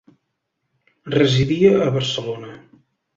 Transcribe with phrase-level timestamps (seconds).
[1.15, 2.51] Residia a Barcelona.